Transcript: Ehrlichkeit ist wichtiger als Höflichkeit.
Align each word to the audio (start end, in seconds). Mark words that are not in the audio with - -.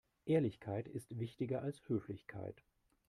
Ehrlichkeit 0.25 0.87
ist 0.87 1.19
wichtiger 1.19 1.61
als 1.61 1.87
Höflichkeit. 1.87 2.63